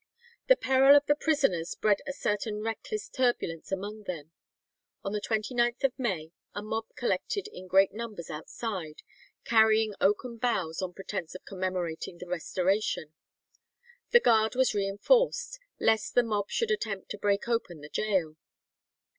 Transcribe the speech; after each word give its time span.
The 0.47 0.55
peril 0.55 0.95
of 0.95 1.05
the 1.05 1.13
prisoners 1.13 1.75
bred 1.75 2.01
a 2.07 2.11
certain 2.11 2.63
reckless 2.63 3.07
turbulence 3.07 3.71
among 3.71 4.05
them. 4.05 4.31
On 5.03 5.11
the 5.13 5.21
29th 5.21 5.91
May 5.95 6.31
a 6.55 6.63
mob 6.63 6.85
collected 6.95 7.47
in 7.49 7.67
great 7.67 7.93
numbers 7.93 8.31
outside, 8.31 9.03
carrying 9.45 9.93
oaken 10.01 10.37
boughs 10.37 10.81
on 10.81 10.95
pretence 10.95 11.35
of 11.35 11.45
commemorating 11.45 12.17
the 12.17 12.25
restoration. 12.25 13.13
The 14.09 14.21
guard 14.21 14.55
was 14.55 14.73
reinforced, 14.73 15.59
lest 15.79 16.15
the 16.15 16.23
mob 16.23 16.49
should 16.49 16.71
attempt 16.71 17.09
to 17.11 17.19
break 17.19 17.47
open 17.47 17.81
the 17.81 17.89
gaol. 17.89 18.37